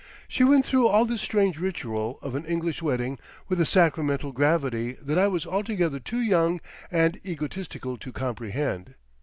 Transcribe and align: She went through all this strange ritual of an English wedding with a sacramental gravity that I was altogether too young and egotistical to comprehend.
She 0.27 0.43
went 0.43 0.65
through 0.65 0.87
all 0.87 1.05
this 1.05 1.21
strange 1.21 1.59
ritual 1.59 2.17
of 2.23 2.33
an 2.33 2.43
English 2.43 2.81
wedding 2.81 3.19
with 3.47 3.61
a 3.61 3.67
sacramental 3.67 4.31
gravity 4.31 4.93
that 4.93 5.19
I 5.19 5.27
was 5.27 5.45
altogether 5.45 5.99
too 5.99 6.21
young 6.21 6.59
and 6.89 7.21
egotistical 7.23 7.97
to 7.99 8.11
comprehend. 8.11 8.95